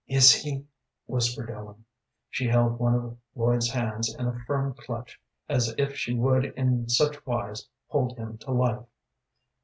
[0.07, 0.65] "Is he"
[1.05, 1.85] whispered Ellen.
[2.31, 6.89] She held one of Lloyd's hands in a firm clutch as if she would in
[6.89, 8.87] such wise hold him to life.